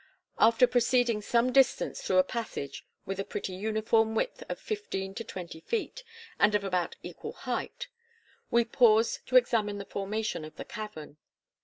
[0.39, 5.23] After proceeding some distance through a passage with a pretty uniform width of fifteen to
[5.23, 6.03] twenty feet,
[6.39, 7.87] and of about equal height,
[8.49, 11.17] we paused to examine the formation of the cavern.